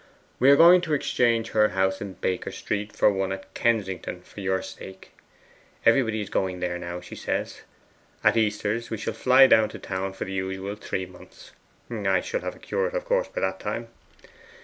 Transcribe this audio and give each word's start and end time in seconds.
We 0.39 0.49
are 0.49 0.55
going 0.55 0.81
to 0.81 0.95
exchange 0.95 1.51
her 1.51 1.69
house 1.77 2.01
in 2.01 2.13
Baker 2.13 2.51
Street 2.51 2.91
for 2.91 3.11
one 3.13 3.31
at 3.31 3.53
Kensington, 3.53 4.23
for 4.23 4.39
your 4.39 4.63
sake. 4.63 5.11
Everybody 5.85 6.21
is 6.21 6.29
going 6.31 6.59
there 6.59 6.79
now, 6.79 7.01
she 7.01 7.13
says. 7.13 7.61
At 8.23 8.35
Easters 8.35 8.89
we 8.89 8.97
shall 8.97 9.13
fly 9.13 9.45
to 9.45 9.67
town 9.77 10.13
for 10.13 10.25
the 10.25 10.33
usual 10.33 10.73
three 10.75 11.05
months 11.05 11.51
I 11.91 12.19
shall 12.21 12.41
have 12.41 12.55
a 12.55 12.57
curate 12.57 12.95
of 12.95 13.05
course 13.05 13.27
by 13.27 13.41
that 13.41 13.59
time. 13.59 13.89